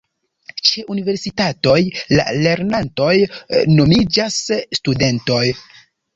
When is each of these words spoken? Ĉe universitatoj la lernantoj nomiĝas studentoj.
Ĉe 0.69 0.83
universitatoj 0.93 1.75
la 2.21 2.25
lernantoj 2.47 3.13
nomiĝas 3.75 4.41
studentoj. 4.81 5.45